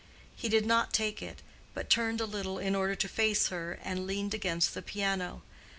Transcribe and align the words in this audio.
He 0.35 0.49
did 0.49 0.65
not 0.65 0.93
take 0.93 1.21
it, 1.21 1.43
but 1.75 1.87
turned 1.87 2.21
a 2.21 2.25
little 2.25 2.57
in 2.57 2.73
order 2.75 2.95
to 2.95 3.07
face 3.07 3.49
her 3.49 3.77
and 3.83 4.07
leaned 4.07 4.33
against 4.33 4.73
the 4.73 4.81
piano. 4.81 5.43